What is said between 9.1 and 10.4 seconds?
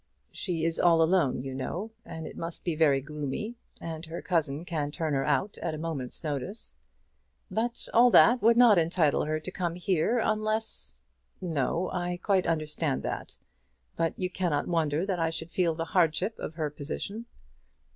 her to come here,